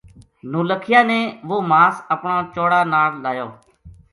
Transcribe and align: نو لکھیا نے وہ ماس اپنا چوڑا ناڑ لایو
نو 0.51 0.59
لکھیا 0.69 1.01
نے 1.09 1.19
وہ 1.47 1.57
ماس 1.69 1.95
اپنا 2.15 2.35
چوڑا 2.55 2.79
ناڑ 2.91 3.09
لایو 3.23 3.47